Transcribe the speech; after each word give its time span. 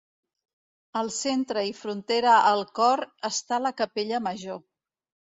Al 1.01 1.09
centre 1.15 1.61
i 1.71 1.73
frontera 1.79 2.37
al 2.51 2.63
cor 2.79 3.03
està 3.29 3.59
la 3.65 3.73
capella 3.83 4.23
major. 4.29 4.59